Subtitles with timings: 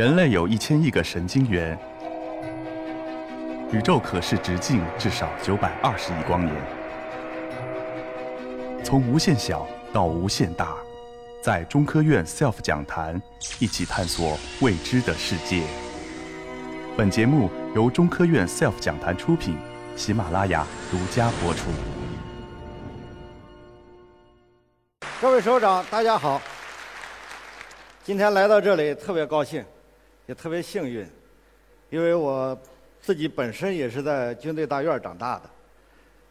[0.00, 1.78] 人类有一千亿个神经元，
[3.70, 6.56] 宇宙可视直径至少九百二十亿光年。
[8.82, 10.74] 从无限小到无限大，
[11.42, 13.20] 在中科院 SELF 讲坛
[13.58, 15.64] 一起探索未知的世界。
[16.96, 19.58] 本节目由中科院 SELF 讲坛出品，
[19.96, 21.68] 喜马拉雅独家播出。
[25.20, 26.40] 各位首长，大家好！
[28.02, 29.62] 今天来到这里特别高兴，
[30.30, 31.04] 也特别幸运，
[31.88, 32.56] 因为我
[33.00, 35.42] 自己本身也是在军队大院长大的。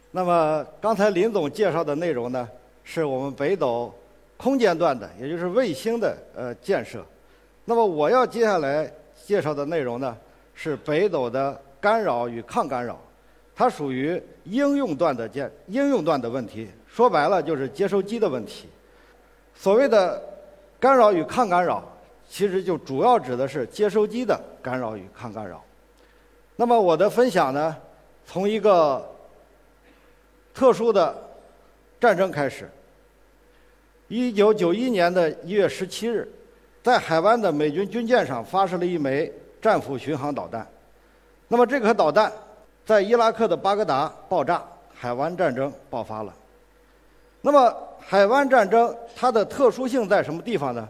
[0.10, 2.48] 那么刚才林总介绍的内容呢，
[2.82, 3.94] 是我们北斗
[4.38, 7.06] 空间段的，也就是卫星的呃建设。
[7.66, 8.90] 那么我要接下来
[9.26, 10.18] 介绍的内容呢，
[10.54, 12.98] 是北斗的干扰与抗干扰，
[13.54, 16.70] 它属于应用段的建应用段的问题。
[16.88, 18.70] 说白了就是接收机的问题。
[19.54, 20.24] 所谓的
[20.80, 21.84] 干扰与抗干扰，
[22.30, 25.62] 其实就主要指的是接收机的干扰与抗干扰。
[26.56, 27.76] 那么我的分享呢，
[28.26, 29.04] 从一个
[30.54, 31.16] 特殊的
[32.00, 32.70] 战争开始。
[34.08, 36.28] 一九九一年的一月十七日，
[36.84, 39.32] 在海湾的美军军舰上发射了一枚
[39.62, 40.68] 战斧巡航导弹。
[41.48, 42.32] 那么这颗导弹
[42.86, 46.34] 在伊拉克的巴格达爆炸，海湾战争爆发了。
[47.42, 50.88] 那么海湾战争它的特殊性在什么地方呢？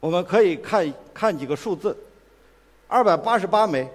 [0.00, 1.96] 我们可以看看几个数字：
[2.88, 3.88] 二百八十八枚，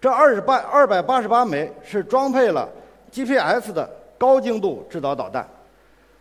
[0.00, 2.68] 这二十八二百八十八枚是装配了
[3.12, 5.46] GPS 的高精度制导导弹，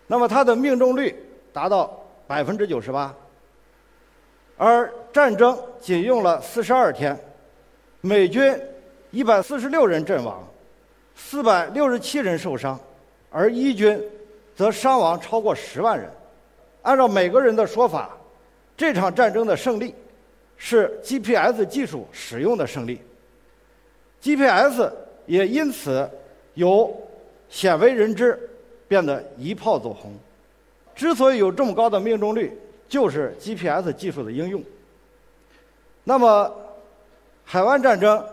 [0.08, 1.16] 那么它的命中率
[1.52, 1.92] 达到
[2.28, 3.14] 百分之九十八。
[4.58, 7.18] 而战争仅用了四十二天，
[8.02, 8.56] 美军
[9.10, 10.48] 一百四十六人阵亡，
[11.16, 12.80] 四百六十七人受伤，
[13.32, 14.00] 而伊军。
[14.54, 16.08] 则伤亡超过十万人。
[16.84, 18.10] 按照每个人的说法，
[18.82, 19.94] 这场战争的胜利
[20.58, 23.00] 是 GPS 技术使用的胜利。
[24.20, 24.92] GPS
[25.28, 26.10] 也因此
[26.56, 26.92] 由
[27.48, 28.36] 鲜为人知
[28.88, 30.12] 变得一炮走红。
[30.96, 32.58] 之所以有这么高的命中率，
[32.90, 34.64] 就是 GPS 技术的应用。
[36.04, 36.52] 那么，
[37.44, 38.26] 海湾战争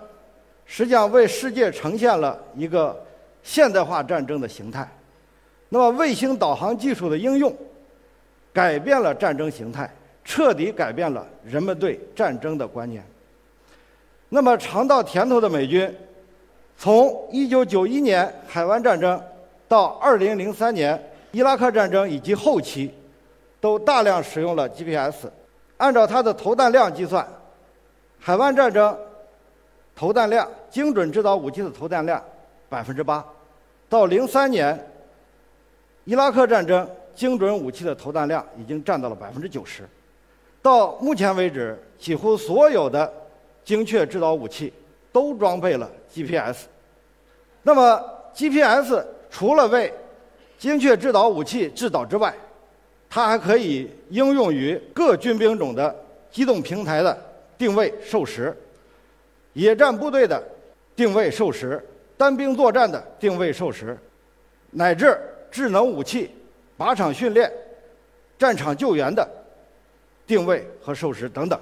[0.65, 2.99] 实际上为世界呈现了一个
[3.43, 4.91] 现代化战争的形态。
[5.69, 7.55] 那么，卫星导航技术的应用，
[8.51, 9.95] 改变了战争形态，
[10.29, 13.03] 彻底改变了人们对战争的观念。
[14.29, 15.91] 那么，尝到甜头的美军，
[16.77, 19.19] 从1991年海湾战争
[19.67, 21.03] 到2003年
[21.33, 22.93] 伊拉克战争以及后期，
[23.59, 25.29] 都大量使用了 GPS。
[25.79, 27.27] 按照它的投弹量计算，
[28.21, 28.95] 海湾战争
[29.97, 32.23] 投弹量精准制导武器的投弹量
[32.69, 33.25] 百分之八，
[33.89, 34.79] 到03年。
[36.05, 39.89] 伊拉克战争精准武器的投弹量已经占到了百分之九十，
[40.69, 43.11] 到目前为止，几乎所有的
[43.65, 44.71] 精确制导武器
[45.11, 46.67] 都装备了 GPS。
[47.63, 49.91] 那么，GPS 除了为
[50.59, 52.35] 精确制导武器制导之外，
[53.09, 55.97] 它还可以应用于各军兵种的
[56.31, 57.19] 机动平台的
[57.57, 58.55] 定位授时、
[59.55, 60.43] 野战部队的
[60.95, 61.83] 定位授时、
[62.19, 63.97] 单兵作战的定位授时，
[64.73, 65.19] 乃至。
[65.51, 66.31] 智能武器、
[66.77, 67.51] 靶场训练、
[68.39, 69.27] 战场救援的
[70.29, 71.59] 定位和授时等等，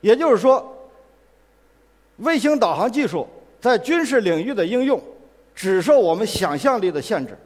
[0.00, 0.74] 也就是说，
[2.18, 3.28] 卫星导航技术
[3.60, 5.02] 在军事领域的应用
[5.54, 7.36] 只受我们想象力的限制。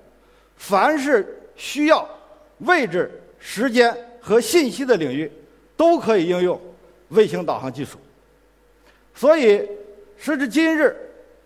[0.56, 2.06] 凡是需要
[2.58, 5.32] 位置、时间和信息的领域，
[5.76, 6.60] 都可以应用
[7.08, 7.98] 卫星导航技术。
[9.14, 9.66] 所以，
[10.18, 10.94] 时至今日，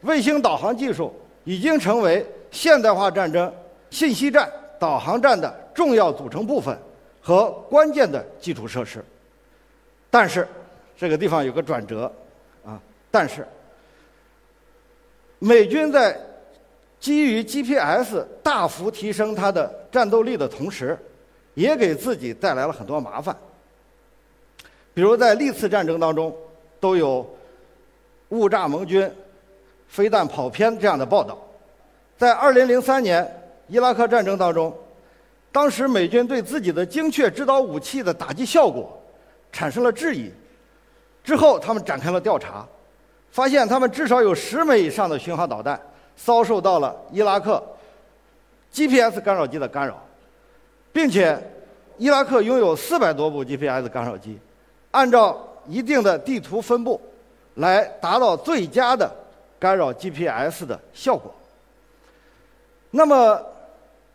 [0.01, 1.15] 卫星导航技术
[1.45, 3.51] 已经成为现代化战争。
[3.91, 6.77] 信息战、导航战的重要组成部分
[7.21, 9.05] 和关键的基础设施，
[10.11, 10.47] 但是
[10.97, 12.11] 这个地方有个转折，
[12.65, 12.81] 啊，
[13.11, 13.47] 但是
[15.39, 16.19] 美军在
[16.99, 20.99] 基于 GPS 大幅提升它的战斗力的同时，
[21.55, 23.37] 也给自己带来了很多麻烦。
[24.95, 26.35] 比如在历次战争当中，
[26.81, 27.29] 都有
[28.31, 29.11] 误炸盟军、
[29.89, 31.39] 飞弹跑偏这样的报道。
[32.17, 33.35] 在2003年。
[33.71, 34.75] 伊拉克战争当中，
[35.51, 39.03] 当时美军对自己的精确制导武器的打击效果
[39.51, 40.31] 产生了质疑。
[41.25, 42.67] 之后，他们展开了调查，
[43.31, 45.81] 发现他们至少有十枚以上的巡航导弹
[46.17, 47.63] 遭受到了伊拉克
[48.73, 50.03] GPS 干扰机的干扰，
[50.93, 51.39] 并且
[51.97, 54.39] 伊拉克拥有四百多部 GPS 干扰机，
[54.91, 57.01] 按照一定的地图分布
[57.55, 59.11] 来达到最佳的
[59.59, 61.35] 干扰 GPS 的效果。
[62.91, 63.43] 那么。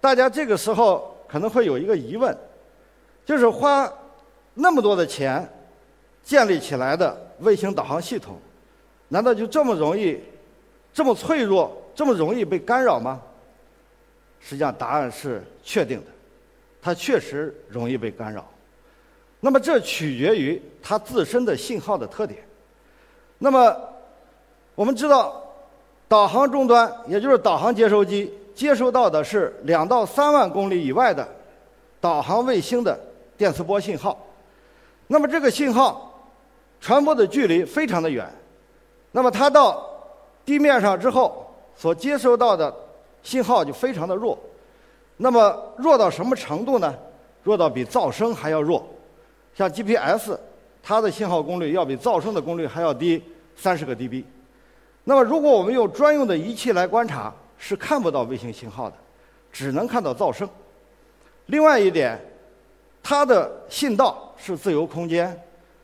[0.04, 2.38] 大家这个时候可能会有一个疑问，
[3.26, 3.92] 就是花
[4.54, 5.52] 那么多的钱
[6.24, 8.38] 建立起来的卫星导航系统，
[9.08, 10.22] 难道就这么容易、
[10.94, 13.20] 这么脆弱、这么容易被干扰吗？
[14.40, 16.06] 实际上，答案是确定的，
[16.80, 18.48] 它确实容易被干扰。
[19.40, 22.44] 那么，这取决于它自身的信号的特点。
[23.40, 23.76] 那么，
[24.76, 25.44] 我们知道，
[26.08, 31.28] 导航终端也就是导航接收机接收到的是两到三万公里以外的
[32.00, 33.00] 导航卫星的
[33.38, 34.18] 电磁波信号。
[35.08, 36.30] 那么，这个信号
[36.80, 38.28] 传播的距离非常的远。
[39.12, 39.88] 那么，它到
[40.46, 42.74] 地面上之后所接收到的
[43.22, 44.38] 信号就非常的弱。
[45.18, 46.94] 那么，弱到什么程度呢？
[47.44, 48.86] 弱到比噪声还要弱。
[49.54, 50.38] 像 GPS，
[50.82, 53.22] 它的信号功率要比噪声的功率还要低
[53.56, 54.24] 三十个 dB。
[55.04, 57.34] 那么，如果我们用专用的仪器来观察，
[57.66, 58.96] 是看不到卫星信号的，
[59.50, 60.50] 只能看到噪声。
[61.46, 62.20] 另外一点，
[63.02, 65.42] 它的信道是自由空间，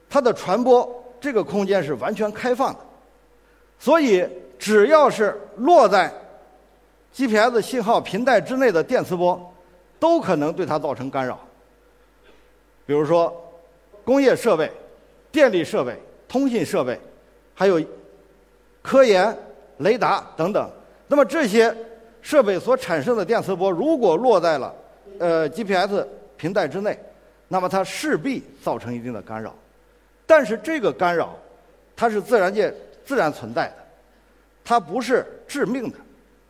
[0.10, 0.88] 它的传播
[1.22, 2.80] 这个空间是完全开放的，
[3.80, 4.28] 所以
[4.58, 6.12] 只要是落在
[7.14, 9.54] GPS 信号频带之内的电磁波，
[10.00, 11.40] 都可能对它造成干扰。
[12.86, 13.34] 比如说。
[14.06, 14.72] 工业设备、
[15.32, 15.96] 电力设备、
[16.28, 17.00] 通信设备，
[17.54, 17.80] 还有
[18.82, 19.38] 科研、
[19.80, 20.68] 雷达等等。
[21.10, 21.76] 那么这些
[22.22, 24.74] 设备所产生的电磁波，如果落在了
[25.18, 26.08] 呃 GPS
[26.38, 26.98] 频带之内，
[27.48, 29.56] 那么它势必造成一定的干扰。
[30.28, 31.36] 但是这个干扰，
[31.96, 32.72] 它是自然界
[33.04, 33.76] 自然存在的，
[34.64, 35.98] 它不是致命的，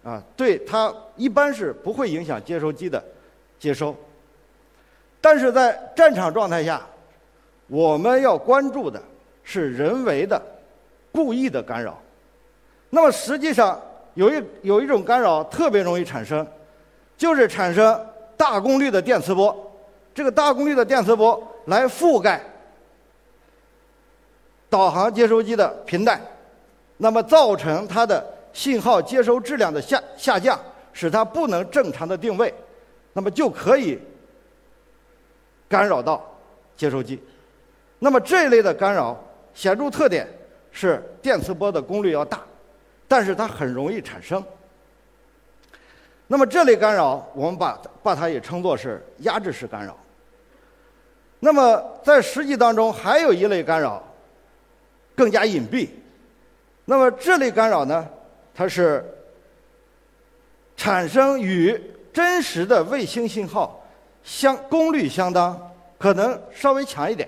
[0.04, 3.02] 啊，对它一般是不会影响接收机的
[3.58, 3.96] 接收。
[5.22, 6.86] 但是在战场状态下，
[7.68, 9.02] 我们要关注的
[9.42, 10.42] 是人为的、
[11.14, 11.98] 故意的干扰。
[12.90, 13.82] 那么实际上
[14.20, 16.46] 有一有一种干扰特别容易产生，
[17.16, 18.06] 就是产生
[18.36, 19.56] 大功率的电磁波。
[20.14, 22.44] 这个大功率的电磁波来覆盖
[24.70, 26.20] 导航接收机的频带，
[26.98, 28.22] 那么造成它的
[28.52, 30.60] 信号接收质量的下下降，
[30.92, 32.54] 使它不能正常的定位，
[33.14, 33.98] 那么就可以
[35.70, 36.22] 干扰到
[36.76, 37.18] 接收机。
[38.00, 39.18] 那么这一类的干扰
[39.54, 40.28] 显著特点
[40.74, 42.42] 是电磁波的功率要大，
[43.10, 44.42] 但是它很容易产生。
[46.28, 49.98] 那么这类干扰我们把把它也称作是压制式干扰。
[51.40, 54.04] 那么在实际当中还有一类干扰
[55.16, 55.90] 更加隐蔽。
[56.86, 58.08] 那么这类干扰呢，
[58.54, 59.04] 它是
[60.78, 61.82] 产生与
[62.14, 63.84] 真实的卫星信号
[64.24, 65.60] 相功率相当，
[65.98, 67.28] 可能稍微强一点。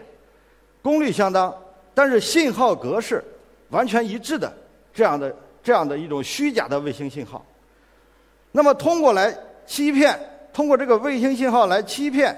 [0.81, 1.55] 功率相当，
[1.93, 3.23] 但是信号格式
[3.69, 4.51] 完全一致的
[4.93, 7.45] 这样的这样的一种虚假的卫星信号，
[8.51, 9.35] 那么通过来
[9.65, 10.19] 欺骗，
[10.51, 12.35] 通过这个卫星信号来欺骗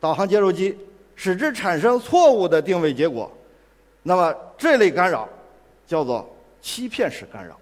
[0.00, 0.78] 导航接收机，
[1.16, 3.30] 使之产生错误的定位结果，
[4.02, 5.28] 那么这类干扰
[5.86, 6.28] 叫做
[6.60, 7.58] 欺骗式干扰。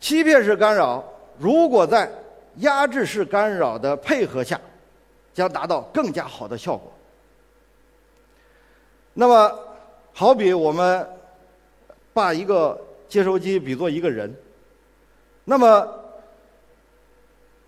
[0.00, 1.04] 欺骗式干扰
[1.38, 2.10] 如果在
[2.56, 4.60] 压制式干扰的配合下，
[5.32, 6.92] 将达到更加好的效果。
[9.12, 9.58] 那么，
[10.12, 11.06] 好比我们
[12.12, 12.80] 把一个
[13.10, 14.32] 接收机比作一个人，
[15.44, 15.86] 那么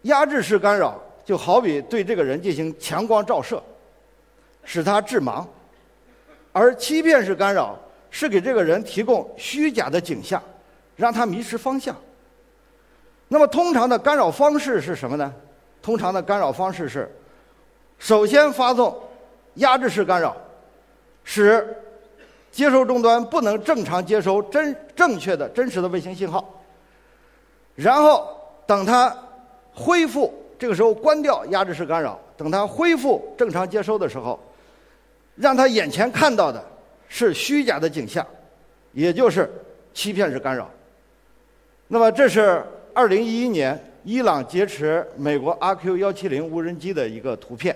[0.03, 3.63] 压制式干扰就好比对这个人进行强光照射，
[4.65, 5.45] 使他致盲；
[6.53, 7.77] 而欺骗式干扰
[8.09, 10.41] 是给这个人提供虚假的景象，
[10.95, 11.97] 让他迷失方向。
[13.27, 15.35] 那么，通常的干扰方式是什么呢？
[15.83, 17.11] 通常的干扰方式是，
[17.99, 18.97] 首先发送
[19.55, 20.37] 压制式干扰。
[21.25, 21.77] 使
[22.53, 26.63] 接收终端不能正常接收真正确的真实的卫星信号，
[27.75, 28.29] 然后
[28.67, 29.17] 等它
[29.73, 34.39] 恢复，这个时候关掉压制式干扰，等它恢复正常接收的时候，
[35.35, 36.63] 让它眼前看到的
[37.09, 38.25] 是虚假的景象，
[38.93, 39.51] 也就是
[39.95, 40.71] 欺骗式干扰。
[41.89, 47.75] 那么这是二零一一年伊朗劫持美国阿 Q 幺七零无人机的一个图片。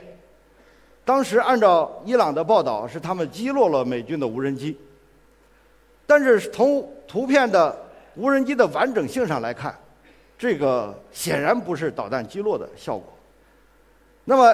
[1.06, 4.76] 当时按照伊朗的报道，是他们击落了美军的无人机。
[6.04, 7.74] 但是从图片的
[8.16, 9.72] 无人机的完整性上来看，
[10.36, 13.04] 这个显然不是导弹击落的效果。
[14.24, 14.52] 那么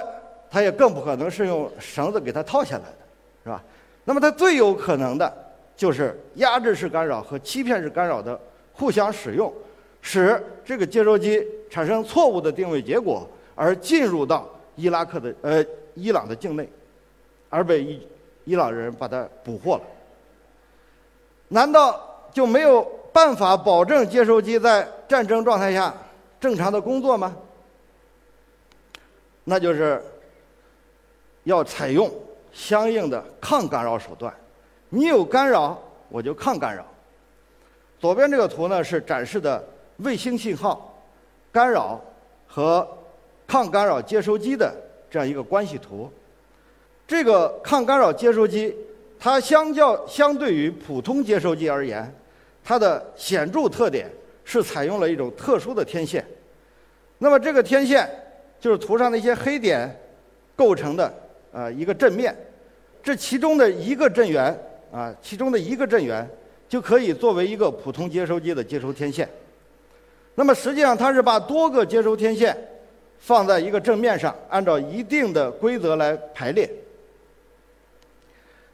[0.51, 2.99] 它也更不可能是用绳子给它套下来的，
[3.45, 3.65] 是吧？
[4.05, 5.35] 那么它最有可能的
[5.75, 8.39] 就是压制式干扰和欺骗式干扰的
[8.75, 9.51] 互相使用，
[10.03, 15.65] 使这个接收机产生错误的定位结果，而进入到伊拉克的呃。
[15.95, 16.69] 伊朗的境内，
[17.51, 18.07] 而被伊
[18.45, 19.83] 伊朗人把它捕获了。
[21.49, 22.83] 难道就没有
[23.13, 25.95] 办法保证接收机在战争状态下
[26.41, 27.37] 正常的工作吗？
[29.45, 30.01] 那就是
[31.45, 32.11] 要采用
[32.53, 34.33] 相应的抗干扰手段。
[34.89, 35.77] 你有干扰，
[36.09, 36.87] 我就抗干扰。
[37.99, 39.63] 左边这个图呢是展示的
[39.99, 40.97] 卫星信号
[41.51, 42.01] 干扰
[42.47, 42.87] 和
[43.47, 44.75] 抗干扰接收机的
[45.13, 46.11] 这样一个关系图。
[47.07, 48.75] 这个抗干扰接收机，
[49.21, 52.11] 它相较相对于普通接收机而言，
[52.65, 54.11] 它的显著特点
[54.43, 56.25] 是采用了一种特殊的天线。
[57.19, 58.09] 那么这个天线
[58.59, 59.95] 就是图上的一些黑点
[60.57, 61.13] 构成的
[61.53, 62.35] 啊一个阵面，
[63.03, 64.59] 这其中的一个阵源
[64.91, 66.27] 啊，其中的一个阵源
[66.71, 69.29] 就可以作为一个普通接收机的接收天线。
[70.35, 72.57] 那么实际上它是把多个接收天线
[73.25, 76.69] 放在一个正面上，按照一定的规则来排列。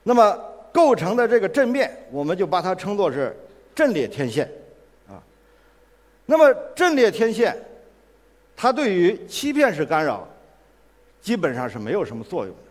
[0.03, 0.37] 那么
[0.73, 3.37] 构成的这个阵面，我们就把它称作是
[3.75, 4.51] 阵列天线
[5.07, 5.23] 啊。
[6.25, 7.57] 那么阵列天线。
[8.61, 10.27] 它对于欺骗式干扰
[11.21, 12.63] 基本上是没有什么作用的。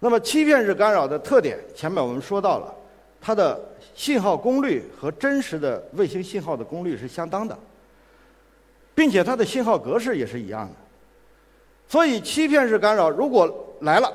[0.00, 2.74] 那么欺骗式干扰的特点，前面我们说到了，
[3.20, 3.60] 它的
[3.94, 7.56] 信号功率和真实的卫星信号的功率是相当的，
[8.94, 10.74] 并且它的信号格式也是一样的。
[11.88, 14.12] 所以欺骗式干扰如果来了，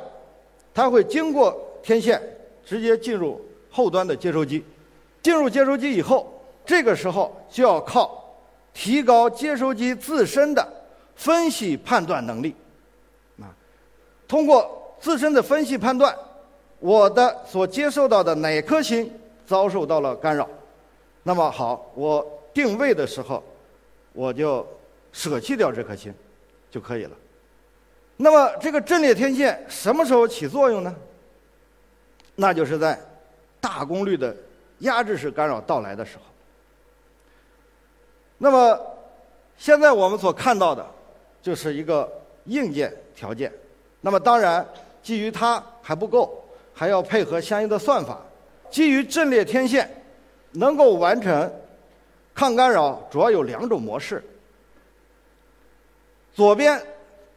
[0.74, 2.22] 它会经过天线
[2.66, 4.64] 直接进入后端的接收机，
[5.22, 8.16] 进入接收机以后，这个时候就要靠。
[8.72, 10.66] 提高接收机自身的
[11.16, 12.56] 分析判断能力，
[13.42, 13.50] 啊，
[14.28, 16.16] 通过自身的分析判断，
[16.80, 19.12] 我的所接受到的哪颗星
[19.46, 20.48] 遭受到了干扰，
[21.24, 23.44] 那么好，我定位的时候，
[24.20, 24.68] 我就
[25.14, 26.14] 舍弃掉这颗星
[26.70, 27.12] 就可以了。
[28.18, 30.94] 那么这个阵列天线什么时候起作用呢？
[32.36, 33.00] 那就是在
[33.62, 34.36] 大功率的
[34.80, 36.24] 压制式干扰到来的时候。
[38.38, 38.78] 那么，
[39.58, 40.86] 现在我们所看到的，
[41.42, 42.12] 就是一个
[42.44, 43.50] 硬件条件。
[44.02, 44.68] 那么，当然，
[45.02, 48.20] 基于它还不够，还要配合相应的算法。
[48.70, 49.90] 基于阵列天线，
[50.52, 51.50] 能够完成
[52.34, 54.24] 抗干扰，主要有两种模式。
[56.34, 56.82] 左边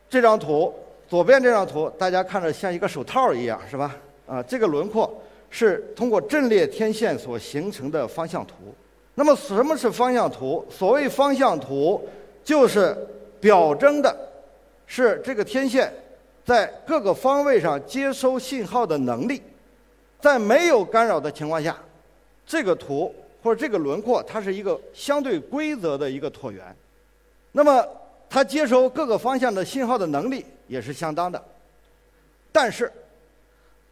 [0.08, 0.72] 这张图，
[1.08, 3.96] 左边这张图，大家看着像一个手套一样，是吧？
[4.26, 5.12] 啊，这个轮廓
[5.50, 8.54] 是通过阵列天线所形成的方向图。
[9.14, 10.64] 那么什么是方向图？
[10.70, 12.00] 所谓方向图，
[12.44, 12.96] 就是
[13.40, 14.16] 表征的
[14.86, 15.92] 是这个天线
[16.44, 19.42] 在各个方位上接收信号的能力。
[20.20, 21.76] 在没有干扰的情况下，
[22.46, 26.64] 这个图或者这个轮廓，它是一个相对规则的一个椭圆。
[27.50, 27.86] 那么
[28.30, 31.42] 它接收各个方向的信号的能力也是相当的。
[32.50, 32.90] 但是，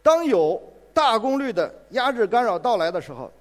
[0.01, 0.61] 当有
[0.93, 3.31] 大功率的压制干扰到来的时候，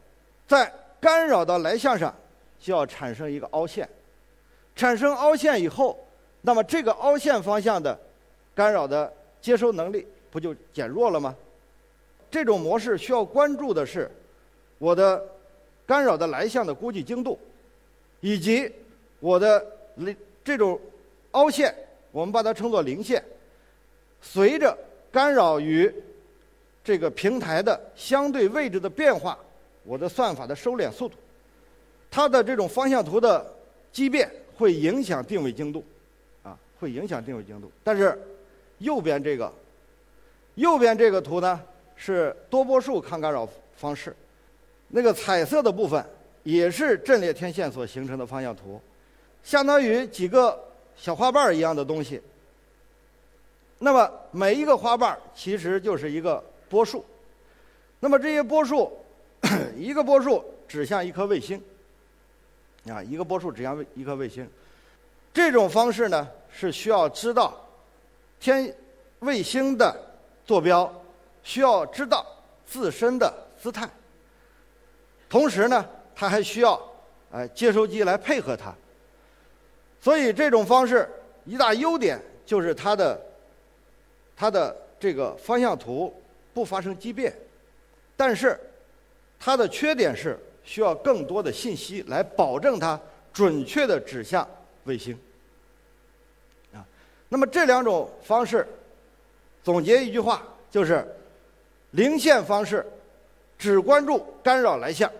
[0.48, 2.14] 在干扰到来向上，
[2.58, 3.88] 就要产生一个凹陷。
[4.74, 5.98] 产生凹陷以后，
[6.42, 7.98] 那么这个凹陷方向的
[8.54, 11.34] 干扰的接收能力不就减弱了吗？
[12.30, 14.10] 这种模式需要关注的是
[14.78, 15.22] 我的
[15.90, 17.36] 干扰的来向的估计精度，
[18.20, 18.70] 以及
[19.18, 19.66] 我的
[20.44, 20.80] 这种
[21.32, 21.74] 凹陷，
[22.12, 23.20] 我们把它称作零线。
[24.22, 24.78] 随着
[25.10, 25.92] 干扰与
[26.84, 29.36] 这个平台的相对位置的变化。
[29.82, 31.16] 我的算法的收敛速度，
[32.08, 33.44] 它的这种方向图的
[33.90, 35.82] 畸变会影响定位精度，
[36.44, 37.68] 啊，会影响定位精度。
[37.82, 38.16] 但是
[38.78, 39.52] 右边这个，
[40.54, 41.60] 右边这个图呢
[41.96, 44.14] 是多波束抗干扰方式，
[44.90, 46.04] 那个彩色的部分
[46.42, 48.80] 也是阵列天线所形成的方向图，
[49.42, 50.58] 相当于几个
[50.96, 52.20] 小花瓣一样的东西。
[53.78, 57.04] 那么每一个花瓣其实就是一个波束，
[57.98, 58.96] 那么这些波束。
[59.74, 61.58] 一个波束指向一颗卫星，
[62.86, 64.46] 啊，一个波束指向一颗卫星。
[65.32, 67.58] 这种方式呢，是需要知道
[68.38, 68.76] 天
[69.20, 69.98] 卫星的
[70.44, 70.92] 坐标，
[71.42, 72.26] 需要知道
[72.66, 73.88] 自身的姿态，
[75.30, 76.78] 同时呢，它还需要
[77.32, 78.74] 哎接收机来配合它。
[79.98, 81.08] 所以这种方式
[81.46, 83.18] 一大优点就是它的
[84.36, 86.14] 它的这个方向图
[86.52, 87.34] 不发生畸变，
[88.14, 88.60] 但是。
[89.42, 93.00] 它的缺点是需要更多的信息来保证它
[93.32, 94.46] 准确的指向
[94.84, 95.18] 卫星。
[96.74, 96.84] 啊，
[97.30, 98.68] 那么这两种方式，
[99.64, 101.02] 总结一句话就是：
[101.92, 102.84] 零线方式
[103.60, 105.12] 只关注干扰来向，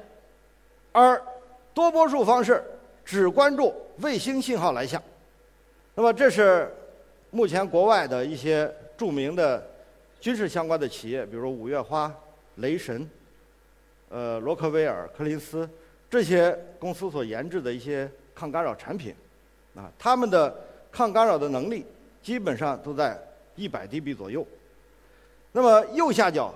[0.93, 1.23] 而
[1.75, 2.65] 多波束方式
[3.05, 5.01] 只关注卫星信号来向。
[5.95, 6.75] 那么这是
[7.31, 9.63] 目前国外的一些著名的
[10.21, 12.11] 军事相关的企业，比如说五月花、
[12.57, 13.09] 雷神。
[14.09, 15.69] 呃，罗克威尔、柯林斯
[16.11, 19.15] 这些公司所研制的一些抗干扰产品，
[19.77, 20.53] 啊，他们的
[20.91, 21.87] 抗干扰的能力
[22.21, 23.17] 基本上都在
[23.55, 24.45] 一百 dB 左右。
[25.53, 26.53] 那么右下角，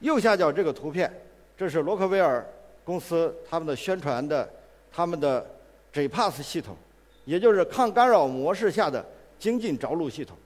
[0.00, 1.12] 右下角这个图片，
[1.56, 2.46] 这是罗克威尔
[2.84, 4.48] 公司他们的宣传的，
[4.92, 5.44] 他们的
[5.92, 6.76] J-Pass 系统，
[7.24, 9.04] 也就是抗干扰模式下的
[9.38, 10.36] 精进着陆系统。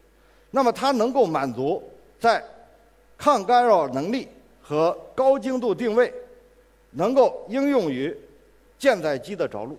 [0.50, 1.82] 那么它能够满足
[2.18, 2.42] 在
[3.16, 4.28] 抗干扰能力
[4.62, 6.12] 和高精度定位，
[6.90, 8.16] 能够应用于
[8.78, 9.78] 舰载机的着陆。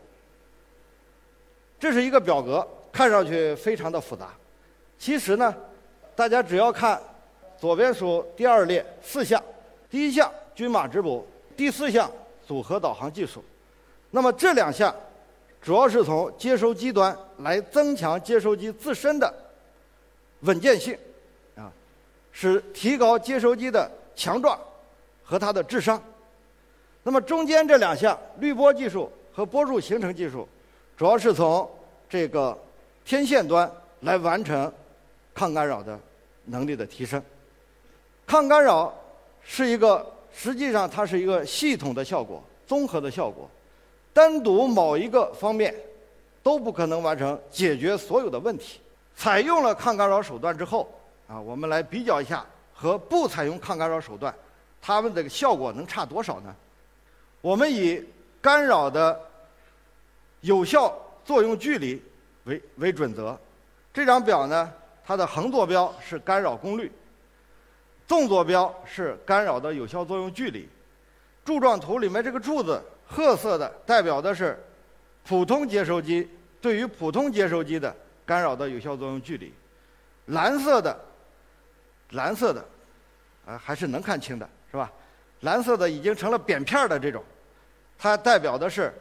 [1.80, 4.34] 这是一个表格，看上去非常的复杂。
[4.98, 5.54] 其实呢，
[6.16, 7.02] 大家只要看
[7.58, 9.44] 左边数第二列四项，
[9.94, 11.24] 第一项军马直补，
[11.56, 12.10] 第四项
[12.48, 13.46] 组合导航技术。
[14.10, 14.92] 那么这两项
[15.62, 19.32] 主要是从接收机端来增强接收机自身的
[20.40, 20.98] 稳健性，
[21.56, 21.72] 啊，
[22.32, 24.60] 使提高接收机的强壮
[25.24, 26.02] 和它的智商。
[27.04, 30.50] 那么中间这两项滤波技术和波束形成技术，
[30.98, 31.70] 主要是从
[32.10, 32.58] 这个
[33.06, 34.74] 天线端来完成。
[35.36, 36.00] 抗干扰的
[36.46, 37.22] 能力的提升，
[38.26, 38.92] 抗干扰
[39.46, 43.50] 是一个实际上它是一个系统的效果，综合的效果，
[44.14, 45.76] 单独某一个方面
[46.42, 48.80] 都不可能完成解决所有的问题。
[49.16, 50.90] 采用了抗干扰手段之后，
[51.28, 54.34] 啊，我们来比较一下和不采用抗干扰手段，
[54.82, 56.56] 它们这个效果能差多少呢？
[57.42, 58.04] 我们以
[58.42, 59.20] 干扰的
[60.42, 62.02] 有效作用距离
[62.46, 63.38] 为为准则，
[63.94, 64.72] 这张表呢。
[65.06, 66.90] 它的横坐标是干扰功率，
[68.14, 70.70] 纵坐标是干扰的有效作用距离。
[71.44, 74.64] 柱状图里面这个柱子，褐色的代表的是
[75.28, 76.30] 普通接收机
[76.62, 77.94] 对于普通接收机的
[78.24, 79.52] 干扰的有效作用距离，
[80.28, 80.96] 蓝色的，
[82.12, 82.64] 蓝色的，
[83.48, 84.92] 啊还是能看清的，是吧？
[85.40, 87.24] 蓝色的已经成了扁片的这种，
[87.98, 88.94] 它代表的是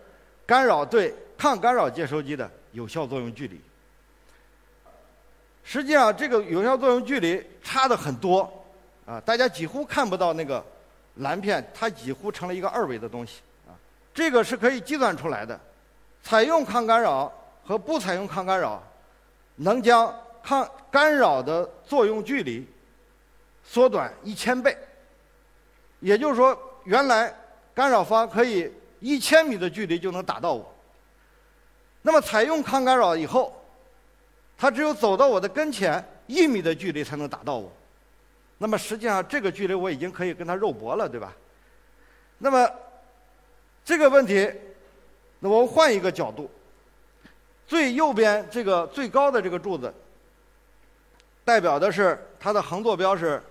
[0.46, 3.60] 干扰对抗干扰接收机的有效作用距离。
[5.62, 8.50] 实际上，这个有效作用距离差的很多，
[9.06, 10.64] 啊，大家几乎看不到那个
[11.16, 13.74] 蓝片，它几乎成了一个二维的东西，啊，
[14.14, 15.58] 这个是可以计算出来的。
[16.22, 17.32] 采用抗干扰
[17.64, 18.82] 和不采用抗干扰，
[19.56, 22.66] 能将抗干扰的作用距离
[23.64, 24.76] 缩短一千倍。
[26.00, 27.34] 也就是说，原来
[27.74, 30.74] 干扰方可以一千米的距离就能打到我，
[32.02, 33.56] 那么采用抗干扰以后。
[34.54, 37.72] 他只有走到我的跟前一米的距离才能打到我，
[38.62, 41.34] 那么实际上这个距离我已经可以跟他肉搏了，对吧？
[42.38, 42.70] 那么
[43.84, 44.48] 这个问题，
[45.40, 46.48] 那我换一个角度，
[47.66, 49.92] 最右边这个最高的这个柱子，
[51.44, 53.42] 代表的是它的横坐标是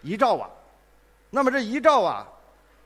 [0.00, 0.48] 一兆瓦，
[1.28, 2.26] 那么这一兆瓦，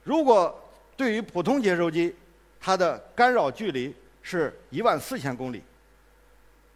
[0.02, 0.60] 如果
[0.96, 2.12] 对于普通接收机，
[2.58, 5.62] 它的干扰距离是一万四千公里。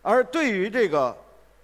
[0.01, 1.17] 而对于这个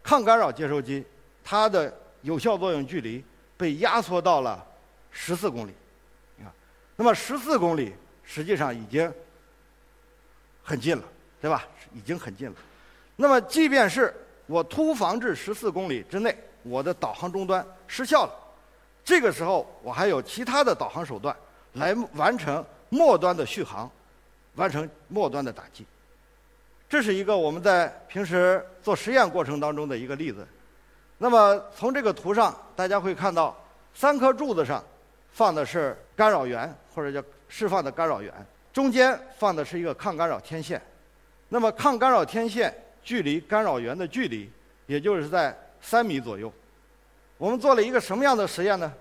[0.02, 1.04] 抗干扰接收机，
[1.44, 3.24] 它的有效作用距离
[3.56, 4.64] 被压缩到了
[5.10, 5.72] 十四公里，
[6.40, 6.52] 啊，
[6.96, 7.92] 那么十四公里
[8.24, 9.12] 实际上已经
[10.62, 11.04] 很近了，
[11.40, 11.66] 对吧？
[11.94, 12.56] 已经很近了。
[13.16, 14.14] 那么，即便是
[14.46, 18.32] 我突防至十四公里之内，我的导航终端失效了，
[19.04, 21.34] 这个时候我还有其他的导航手段
[21.72, 23.90] 来完成末端的续航，
[24.56, 25.86] 完成末端的打击。
[26.88, 30.46] 这是一个我们在平时做实验过程当中的一个例子。
[31.18, 33.56] 那么从这个图上，大家会看到
[33.92, 34.82] 三颗柱子上
[35.32, 38.32] 放的是干扰源或者叫释放的干扰源，
[38.72, 40.80] 中间放的是一个抗干扰天线。
[41.48, 44.50] 那么抗干扰天线距离干扰源的距离，
[44.86, 46.52] 也就是在三米左右。
[47.36, 48.92] 我们做了一个什么样的实验呢？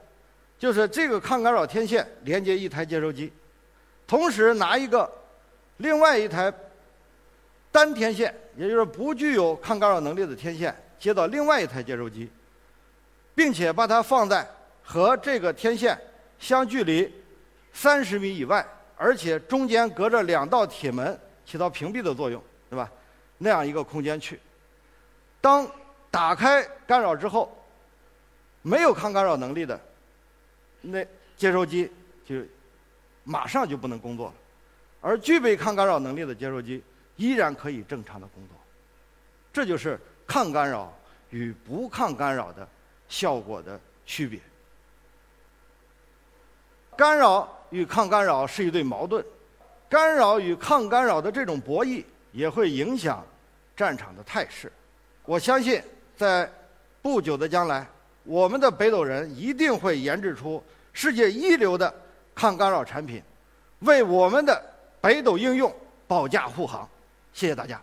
[0.58, 3.32] 就是这个抗干扰天线连接一台接收机，
[4.08, 5.10] 同时拿一个
[5.78, 6.52] 另外一台。
[7.70, 12.30] 单天线，也就是不具有抗干扰能力的天线，接到另外一台接收机，
[13.36, 14.48] 并且把它放在
[14.84, 16.00] 和这个天线
[16.40, 17.12] 相距离
[17.74, 22.92] 三十米以外，而且中间隔着两道铁门，起到屏蔽的作用，对吧？
[23.38, 24.40] 那样一个空间去。
[25.40, 25.70] 当
[26.10, 27.56] 打开干扰之后，
[28.62, 29.80] 没有抗干扰能力的
[30.82, 31.06] 那
[31.36, 31.92] 接收机
[32.26, 32.36] 就
[33.24, 34.34] 马上就不能工作了，
[35.02, 36.84] 而具备抗干扰能力的接收机。
[37.20, 38.56] 依然可以正常的工作，
[39.52, 40.94] 这就是抗干扰
[41.30, 42.68] 与不抗干扰的
[43.08, 44.40] 效果的区别。
[46.96, 49.24] 干扰与抗干扰是一对矛盾，
[49.88, 53.26] 干扰与抗干扰的这种博弈也会影响
[53.76, 54.72] 战场的态势。
[55.24, 55.82] 我相信，
[56.16, 56.52] 在
[57.02, 57.88] 不久的将来，
[58.24, 61.94] 我们的北斗人一定会研制出世界一流的
[62.34, 63.22] 抗干扰产品，
[63.80, 64.62] 为我们的
[65.00, 65.74] 北斗应用
[66.08, 66.90] 保驾护航。
[67.32, 67.80] 谢谢大家。